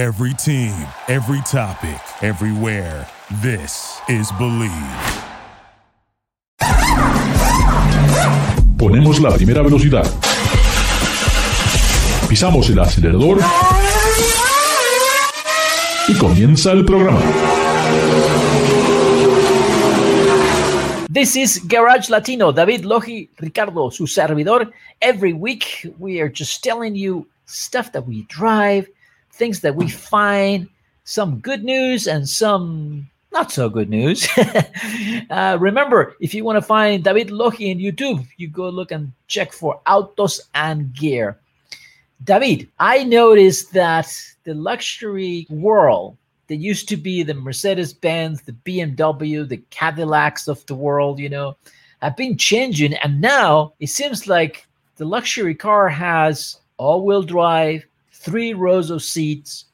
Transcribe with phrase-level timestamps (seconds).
[0.00, 0.72] Every team,
[1.08, 3.06] every topic, everywhere.
[3.42, 4.72] This is Bleav.
[8.78, 10.10] Ponemos la primera velocidad.
[12.30, 13.40] Pisamos el acelerador.
[16.08, 17.20] Y comienza el programa.
[21.12, 22.52] This is Garage Latino.
[22.52, 24.72] David Logi, Ricardo, su servidor.
[25.02, 28.88] Every week we are just telling you stuff that we drive,
[29.40, 30.68] things that we find,
[31.04, 34.28] some good news and some not so good news.
[35.30, 39.12] uh, remember, if you want to find David Logi in YouTube, you go look and
[39.28, 41.38] check for Autos and Gear.
[42.22, 44.12] David, I noticed that
[44.44, 46.16] the luxury world
[46.48, 51.28] that used to be the Mercedes Benz, the BMW, the Cadillacs of the world, you
[51.28, 51.56] know,
[52.02, 52.94] have been changing.
[52.94, 54.66] And now it seems like
[54.96, 57.86] the luxury car has all wheel drive,
[58.20, 59.64] three rows of seats,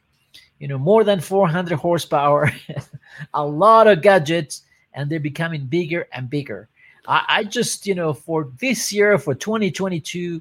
[0.60, 2.50] you know, more than 400 horsepower,
[3.34, 4.62] a lot of gadgets,
[4.94, 6.68] and they're becoming bigger and bigger.
[7.08, 10.40] I, I just, you know, for this year, for 2022,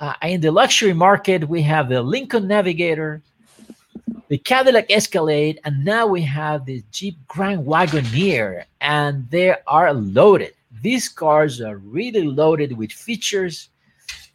[0.00, 3.22] uh, in the luxury market, we have the Lincoln Navigator,
[4.28, 10.54] the Cadillac Escalade, and now we have the Jeep Grand Wagoneer, and they are loaded.
[10.80, 13.68] These cars are really loaded with features,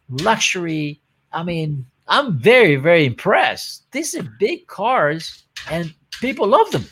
[0.10, 1.00] luxury.
[1.32, 3.92] I mean, I'm very, very impressed.
[3.92, 6.86] These are big cars, and people love them.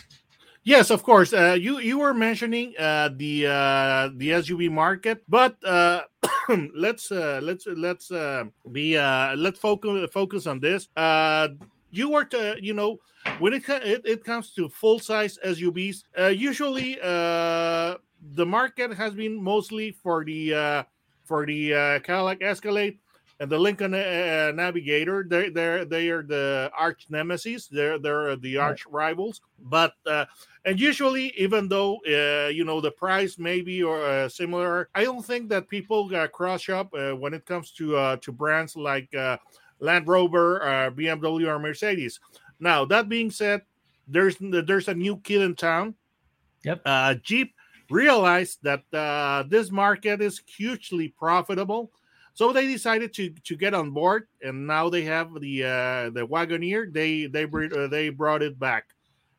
[0.64, 1.34] Yes, of course.
[1.34, 6.04] Uh, you you were mentioning uh, the uh, the SUV market, but uh,
[6.76, 8.96] let's uh, let's let's uh, be
[9.36, 10.88] let's focus focus on this.
[11.94, 13.00] You were to you know
[13.40, 16.04] when it it, it comes to full size SUVs,
[16.38, 20.86] usually the market has been mostly for the
[21.26, 23.01] for the Cadillac Escalade
[23.42, 25.26] and the Lincoln uh, Navigator.
[25.28, 27.68] They they they are the arch nemesis.
[27.68, 29.42] They're they're the arch rivals.
[29.60, 30.26] But uh,
[30.64, 35.26] and usually, even though uh, you know the price maybe or uh, similar, I don't
[35.26, 39.14] think that people uh, cross shop uh, when it comes to uh, to brands like
[39.16, 39.38] uh,
[39.80, 42.20] Land Rover, uh, BMW, or Mercedes.
[42.60, 43.64] Now that being said,
[44.08, 45.96] there's there's a new kid in town.
[46.64, 46.82] Yep.
[46.86, 47.56] Uh, Jeep
[47.90, 51.92] realized that uh, this market is hugely profitable,
[52.34, 56.26] so they decided to to get on board, and now they have the uh, the
[56.28, 56.92] Wagoneer.
[56.92, 58.86] They they uh, they brought it back,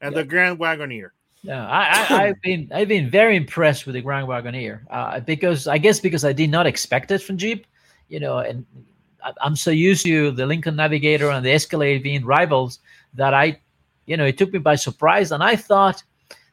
[0.00, 1.10] and the Grand Wagoneer.
[1.42, 5.66] Yeah, I, I, I've been I've been very impressed with the Grand Wagoneer uh, because
[5.66, 7.66] I guess because I did not expect it from Jeep,
[8.08, 8.64] you know, and
[9.25, 12.78] I- I'm so used to the Lincoln Navigator and the Escalade being rivals
[13.14, 13.58] that I,
[14.06, 16.02] you know, it took me by surprise, and I thought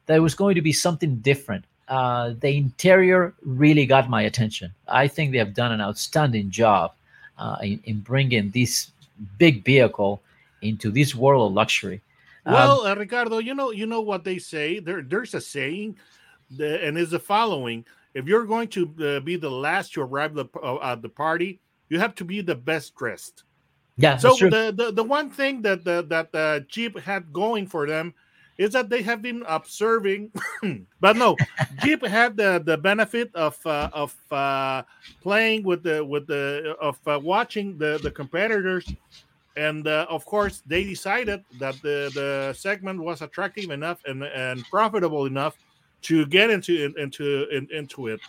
[0.08, 1.66] there was going to be something different.
[1.90, 4.72] Uh, the interior really got my attention.
[4.88, 6.94] I think they have done an outstanding job
[7.40, 8.92] uh, in, in bringing this
[9.40, 10.22] big vehicle
[10.62, 12.02] into this world of luxury.
[12.46, 14.80] Um, Well, uh, Ricardo, you know you know what they say.
[14.80, 15.98] There there's a saying,
[16.52, 20.36] the, and is the following: If you're going to uh, be the last to arrive
[20.36, 23.44] the, uh, at the party, you have to be the best dressed.
[23.98, 24.50] yeah, So that's true.
[24.50, 28.14] the, the the one thing that the, that uh, Jeep had going for them
[28.60, 30.30] is that they have been observing,
[31.00, 31.36] but no,
[31.82, 34.84] Jeep had the the benefit of uh, of uh,
[35.22, 38.86] playing with the with the of uh, watching the the competitors,
[39.56, 44.66] and uh, of course they decided that the the segment was attractive enough and and
[44.66, 45.58] profitable enough
[46.02, 48.20] to get into into in, into it,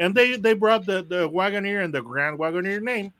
[0.00, 3.12] and they they brought the the Wagoneer and the Grand Wagoneer name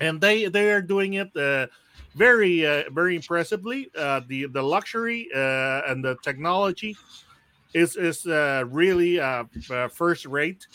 [0.00, 1.66] and they they are doing it uh,
[2.14, 3.90] very uh, very impressively.
[3.96, 6.96] Uh, the the luxury uh, and the technology
[7.74, 10.66] is is uh, really uh, uh, first rate.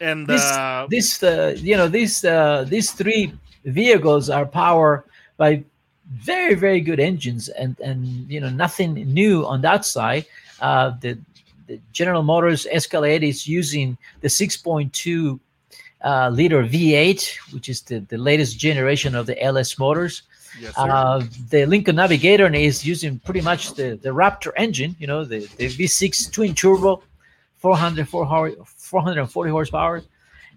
[0.00, 3.32] And this uh, this uh, you know these uh, these three
[3.64, 5.04] vehicles are powered
[5.36, 5.64] by
[6.12, 10.24] very very good engines and and you know nothing new on that side
[10.60, 11.18] uh, the,
[11.66, 15.40] the general motors escalade is using the 6.2
[16.06, 17.20] uh, liter v8
[17.52, 20.22] which is the, the latest generation of the ls motors
[20.60, 25.24] yes, uh, the Lincoln Navigator is using pretty much the, the Raptor engine, you know,
[25.24, 27.02] the, the V6 twin turbo,
[27.56, 30.02] 404 hor- 440 horsepower.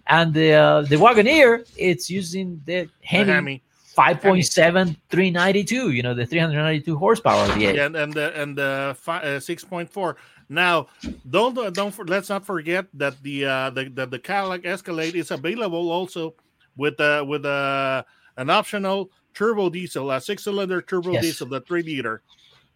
[0.06, 3.62] And the uh, the Wagoneer, it's using the The Hemi Hemi.
[4.00, 7.84] 5.7 392, you know, the 392 horsepower V8.
[7.86, 10.16] And and the and the fi- uh, six point four.
[10.48, 10.86] Now,
[11.28, 15.30] don't don't for, let's not forget that the uh, the, the the Cadillac Escalade is
[15.30, 16.34] available also
[16.76, 18.02] with uh, with uh,
[18.38, 21.22] an optional turbo diesel, a six cylinder turbo Yes.
[21.22, 22.22] diesel, the three liter,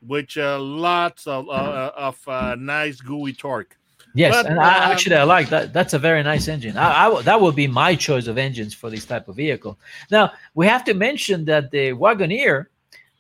[0.07, 3.77] which uh, lots of uh, of uh, nice gooey torque.
[4.17, 5.73] Yes, But, and I, um, actually I like that.
[5.73, 6.77] That's a very nice engine.
[6.77, 9.77] I, I that would be my choice of engines for this type of vehicle.
[10.11, 12.67] Now we have to mention that the Wagoneer,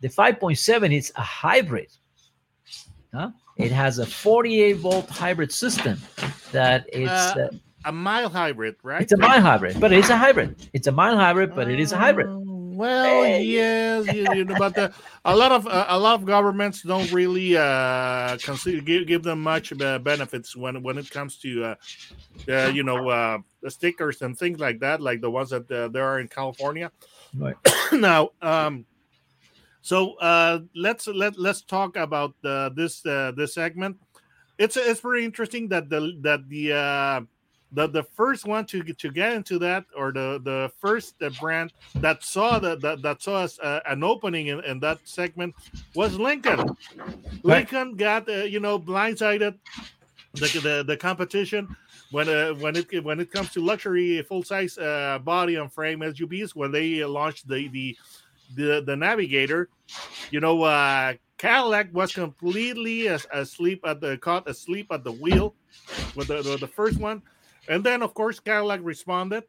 [0.01, 1.89] The 5.7 is a hybrid.
[3.13, 3.31] Huh?
[3.57, 5.99] It has a 48 volt hybrid system
[6.53, 9.03] that it's Uh, uh, A mild hybrid, right?
[9.03, 10.57] it's a mild hybrid, but it's a hybrid.
[10.73, 12.29] It's a mild hybrid, but it is a hybrid.
[12.75, 13.45] Well, Hey.
[13.45, 14.89] yes, you, you know, but uh,
[15.25, 19.43] a lot of uh, a lot of governments don't really uh, consider give, give them
[19.43, 21.75] much uh, benefits when when it comes to uh,
[22.51, 23.39] uh, you know uh,
[23.69, 26.91] stickers and things like that, like the ones that uh, there are in California.
[27.39, 27.57] Right.
[27.93, 28.87] now, um,
[29.81, 33.99] so uh, let's let let's talk about uh, this uh, this segment.
[34.59, 37.21] It's it's very interesting that the that the uh,
[37.75, 41.73] the the first one to get to get into that or the the first brand
[41.97, 45.55] that saw that that, that saw us uh, an opening in, in that segment
[45.95, 46.77] was Lincoln.
[47.43, 49.59] Lincoln got uh, you know blindsided
[50.35, 51.77] the the, the competition
[52.11, 56.01] when uh, when it when it comes to luxury full size uh, body and frame
[56.01, 57.97] SUVs when they uh, launched the the
[58.57, 59.69] the, the Navigator,
[60.31, 65.55] you know, uh, Cadillac was completely as, asleep at the caught asleep at the wheel
[66.15, 67.23] with the, the the first one,
[67.69, 69.45] and then of course Cadillac responded,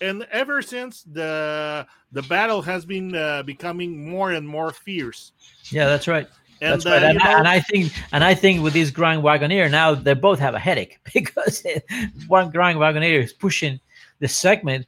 [0.00, 5.32] and ever since the the battle has been uh, becoming more and more fierce.
[5.70, 6.26] Yeah, that's right.
[6.60, 7.02] And, That's right.
[7.02, 9.94] uh, And, you know- and I think and I think with this Grand Wagoneer now
[9.96, 11.66] they both have a headache because
[12.28, 13.80] one Grand Wagoneer is pushing
[14.20, 14.86] the segment.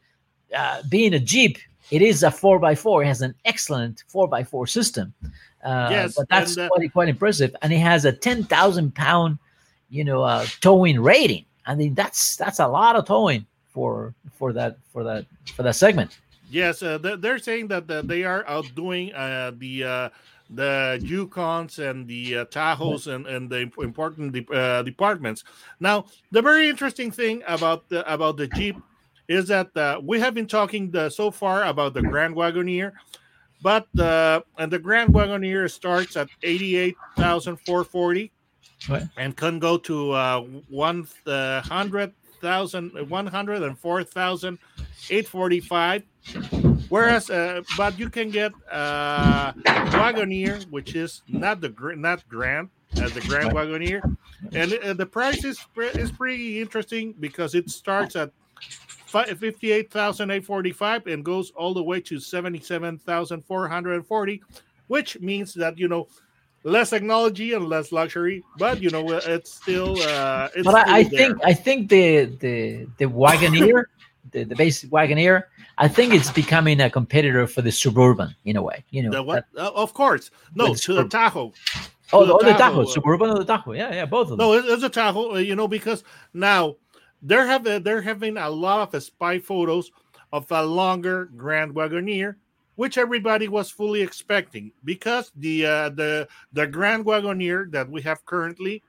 [0.56, 1.58] Uh, being a Jeep,
[1.90, 3.02] it is a four x four.
[3.02, 5.12] It has an excellent four x four system.
[5.64, 7.56] Uh, Yes, but that's and, uh, quite quite impressive.
[7.62, 9.38] And it has a ten thousand pound,
[9.90, 11.44] you know, uh, towing rating.
[11.66, 15.76] I mean, that's that's a lot of towing for for that for that for that
[15.76, 16.18] segment.
[16.50, 20.08] Yes, uh, they're, saying that they are outdoing uh, the uh,
[20.50, 25.44] the Yukons and the uh, Tahoes and, and the important de- uh, departments.
[25.80, 28.76] Now, the very interesting thing about the, about the Jeep
[29.26, 32.92] is that uh, we have been talking the, so far about the Grand Wagoneer,
[33.62, 38.30] but uh, and the Grand Wagoneer starts at eighty eight thousand four forty,
[38.88, 39.08] Right.
[39.16, 44.58] and can go to uh, one uh, hundred thousand one hundred and four thousand
[45.10, 46.02] eight forty five.
[46.88, 52.68] Whereas, uh, but you can get uh, Wagoneer, which is not the not grand
[53.00, 54.16] as the Grand Wagoneer,
[54.52, 58.30] and uh, the price is is pretty interesting because it starts at
[59.38, 63.44] fifty eight thousand eight forty five and goes all the way to seventy seven thousand
[63.44, 64.42] four hundred forty,
[64.88, 66.08] which means that you know
[66.64, 71.04] less technology and less luxury, but you know it's still uh, it's but I, I
[71.04, 73.84] think I think the the the Wagoneer,
[74.32, 75.44] the, the basic Wagoneer,
[75.78, 78.84] I think it's becoming a competitor for the Suburban in a way.
[78.90, 79.44] You know, the what?
[79.54, 81.52] that- Uh, of course, no to the Tahoe.
[82.12, 83.72] oh, the oh, the Tahoe, uh, Suburban or the Tahoe?
[83.72, 84.38] Yeah, yeah, both of them.
[84.38, 86.02] No, it- it's a Tahoe, uh, you know, because
[86.32, 86.76] now
[87.22, 89.90] they're having they're having a lot of spy photos
[90.32, 92.36] of a longer Grand Wagoneer,
[92.76, 98.24] which everybody was fully expecting because the uh, the the Grand Wagoneer that we have
[98.26, 98.82] currently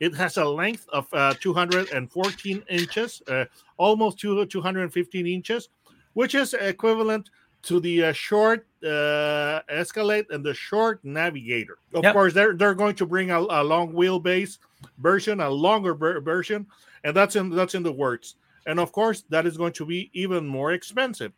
[0.00, 3.44] it has a length of uh, 214 inches, uh,
[3.78, 5.68] almost two, 215 inches,
[6.12, 7.30] which is equivalent
[7.62, 11.78] to the uh, short uh, Escalade and the short Navigator.
[11.94, 12.12] Of Yep.
[12.12, 14.58] course, they're they're going to bring a, a long wheelbase
[14.98, 16.66] version, a longer ver- version,
[17.02, 18.36] and that's in that's in the works.
[18.66, 21.32] And of course, that is going to be even more expensive.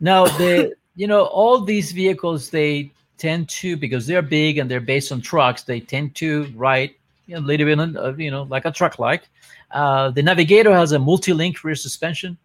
[0.00, 4.80] Now the you know all these vehicles they tend to because they're big and they're
[4.80, 6.94] based on trucks they tend to ride
[7.26, 9.28] you know, a little bit uh, you know like a truck like.
[9.70, 12.38] Uh, the Navigator has a multi-link rear suspension.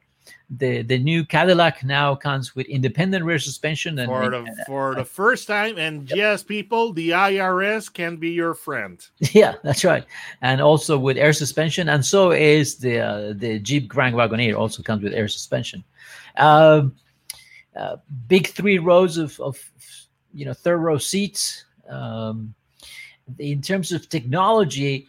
[0.49, 5.05] The the new Cadillac now comes with independent rear suspension and for the for the
[5.05, 5.77] first time.
[5.77, 9.03] And yes, people, the IRS can be your friend.
[9.31, 10.05] yeah that's right
[10.41, 14.83] and also with air suspension and so is the uh, the Jeep Grand Wagoneer also
[14.83, 15.83] comes with air suspension.
[16.37, 16.93] Um,
[17.75, 19.57] uh, big three rows of, of
[20.33, 21.65] you know third row seats.
[21.89, 22.53] Um,
[23.39, 25.07] in terms of technology,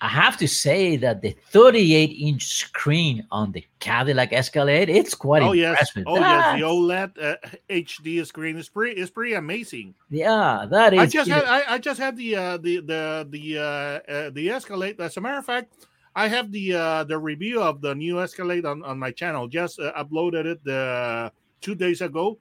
[0.00, 5.42] I have to say that the 38 inch screen on the Cadillac Escalade it's quite
[5.42, 6.04] oh yes, impressive.
[6.06, 7.36] oh yes, the OLED uh,
[7.70, 9.94] HD screen is pretty is pretty amazing.
[10.10, 11.00] yeah, that is.
[11.00, 14.50] I just had I, I just had the uh, the the the uh, uh, the
[14.50, 15.00] Escalade.
[15.00, 15.72] As a matter of fact,
[16.14, 19.48] I have the uh, the review of the new Escalade on, on my channel.
[19.48, 21.30] Just uh, uploaded it uh,
[21.64, 22.38] two days ago,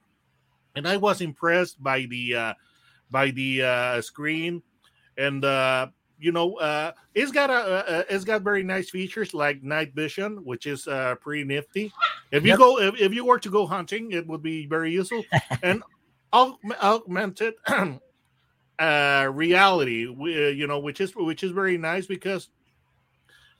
[0.75, 2.53] and I was impressed by the uh,
[3.09, 4.61] by the uh, screen,
[5.17, 5.87] and uh,
[6.19, 10.43] you know uh, it's got a uh, it's got very nice features like night vision,
[10.43, 11.91] which is uh, pretty nifty.
[12.31, 12.57] If you Yep.
[12.57, 15.23] go if, if you were to go hunting, it would be very useful,
[15.63, 15.81] and
[16.33, 17.53] aug- augmented
[18.79, 22.49] uh reality uh, you know which is which is very nice because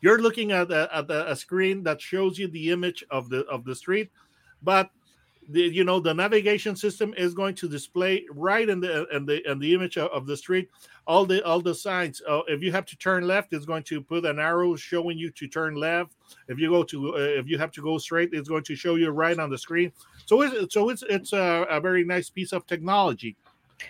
[0.01, 3.46] you're looking at a, at a, a screen that shows you the image of the
[3.46, 4.10] of the street
[4.63, 4.89] but
[5.50, 9.50] the, you know the navigation system is going to display right in the in the
[9.50, 10.70] in the image of, of the street.
[11.06, 14.02] All the all the signs uh, if you have to turn left it's going to
[14.02, 16.14] put an arrow showing you to turn left.
[16.48, 18.96] If you go to uh, if you have to go straight it's going to show
[18.96, 19.92] you right on the screen.
[20.26, 23.36] So it's so it's it's a, a very nice piece of technology.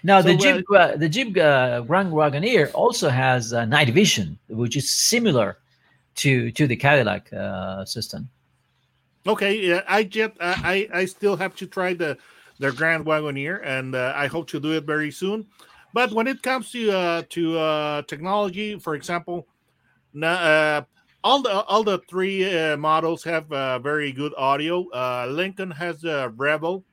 [0.04, 4.40] Now So, the Jeep uh, the Jeep uh, Grand Wagoneer also has uh, night vision,
[4.48, 5.58] which is similar
[6.16, 8.30] to to the Cadillac uh, system.
[9.26, 12.18] Okay, yeah, I just I I still have to try the
[12.60, 15.48] the Grand Wagoneer, and uh, I hope to do it very soon.
[15.94, 19.48] But when it comes to uh, to uh, technology, for example,
[20.22, 20.82] uh,
[21.24, 24.90] all the all the three uh, models have uh, very good audio.
[24.90, 26.84] Uh, Lincoln has the Revel,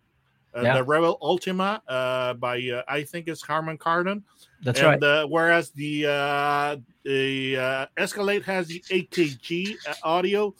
[0.54, 0.74] uh, Yeah.
[0.74, 4.22] the Revel Ultima uh, by uh, I think it's Harman Kardon.
[4.62, 5.02] That's and, right.
[5.02, 10.54] Uh, whereas the uh, the uh, Escalade has the AKG uh, audio,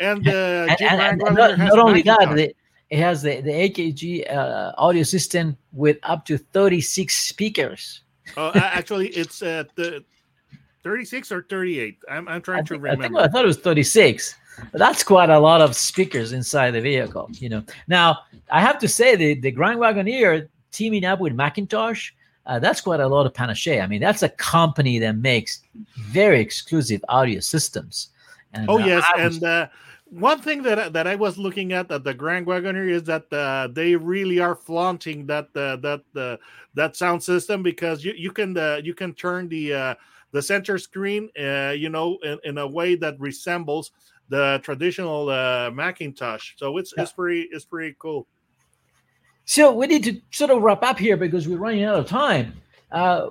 [0.00, 2.54] and the and, and- and not, not only that, the,
[2.90, 8.02] it has the, the AKG uh, audio system with up to 36 speakers.
[8.36, 10.04] Uh, a- actually, it's at the
[10.82, 11.98] 36 or 38.
[12.10, 13.20] I'm, I'm I trying to think, I, think, remember.
[13.20, 14.36] I thought it was 36.
[14.70, 17.64] But that's quite a lot of speakers inside the vehicle, you know.
[17.88, 18.20] Now,
[18.52, 22.12] I have to say the, the Grand Wagoneer teaming up with McIntosh,
[22.46, 23.66] uh, that's quite a lot of panache.
[23.66, 25.62] I mean, that's a company that makes
[25.96, 28.10] very exclusive audio systems.
[28.54, 29.68] And, oh uh, yes, was- and uh,
[30.10, 33.30] one thing that I- that I was looking at at the Grand Wagoneer is that
[33.32, 36.36] uh, they really are flaunting that uh, that uh,
[36.74, 39.94] that sound system because you you can uh, you can turn the uh,
[40.32, 43.92] the center screen uh, you know in, in a way that resembles
[44.28, 46.52] the traditional uh, McIntosh.
[46.56, 48.26] So it's it's pretty it's pretty cool.
[49.46, 52.54] So we need to sort of wrap up here because we're running out of time.
[52.90, 53.30] Uh,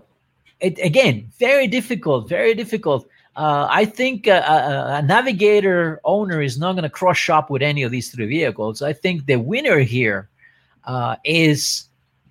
[0.60, 3.08] it, again, very difficult, very difficult.
[3.36, 7.63] Uh, I think a, a, a navigator owner is not going to cross shop with
[7.63, 8.82] any of these three vehicles.
[8.82, 10.30] I think the winner here
[10.84, 11.86] uh, is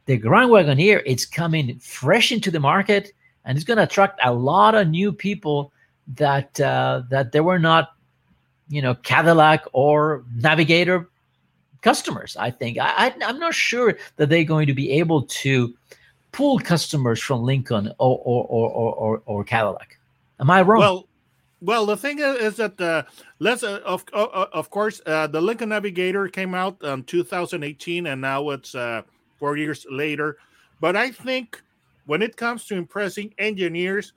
[0.07, 1.03] the Grand Wagoneer.
[1.05, 3.13] It's coming fresh into the market,
[3.45, 5.73] and it's going to attract a lot of new people
[6.15, 7.95] that uh, that they were not,
[8.69, 11.09] you know, Cadillac or Navigator
[11.81, 12.37] customers.
[12.37, 15.75] I think I, I I'm not sure that they're going to be able to
[16.31, 19.99] pull customers from Lincoln or or or, or, or Cadillac.
[20.43, 20.81] Am I wrong?
[20.81, 21.09] Well,
[21.61, 23.05] well, the thing is, that uh,
[23.39, 28.09] let's uh, of uh, uh, of course uh, the Lincoln Navigator came out in 2018,
[28.09, 29.03] and now it's uh,
[29.39, 30.39] four years later.
[30.81, 31.63] But I think
[32.07, 34.15] when it comes to impressing engineers,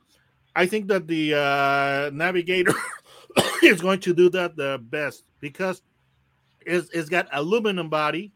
[0.55, 2.73] I think that the Navigator
[3.61, 5.83] is going to do that the best because
[6.65, 8.31] it's, it's got aluminum body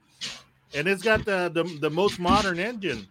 [0.76, 3.08] and it's got the the, the most modern engine.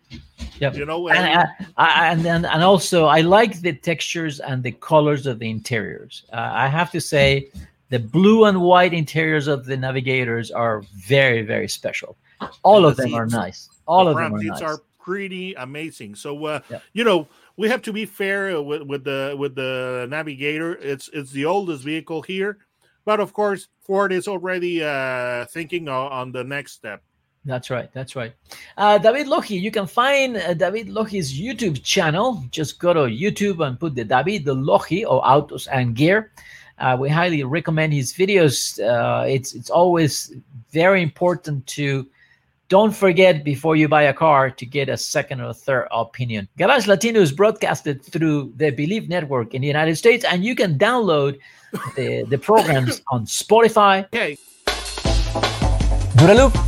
[0.61, 0.75] Yep.
[0.77, 4.73] You know, and, and- I, and and and also I like the textures and the
[4.73, 6.25] colors of the interiors.
[6.33, 7.51] Uh, I have to say,
[7.91, 12.17] the blue and white interiors of the Navigators are very very special.
[12.63, 13.69] All of the them are nice.
[13.87, 14.63] All the of them are seats nice.
[14.63, 16.15] are pretty amazing.
[16.17, 16.83] So uh, Yep.
[16.93, 20.75] you know we have to be fair with, with the with the Navigator.
[20.77, 22.59] It's it's the oldest vehicle here,
[23.05, 27.03] but of course Ford is already uh, thinking on, on the next step.
[27.49, 27.91] That's right.
[27.95, 28.35] That's right.
[28.77, 32.45] Uh, David Lohi, you can find uh, David Lohi's YouTube channel.
[32.51, 36.31] Just go to YouTube and put the David the Lohi or Autos and Gear.
[36.79, 38.79] Uh, we highly recommend his videos.
[38.79, 40.35] Uh, it's it's always
[40.71, 42.07] very important to
[42.69, 46.47] don't forget before you buy a car to get a second or third opinion.
[46.59, 50.79] Garage Latino is broadcasted through the Bleav Network in the United States, and you can
[50.79, 51.39] download
[51.97, 54.37] the, the programs on Spotify, Okay,
[56.19, 56.68] Duraloop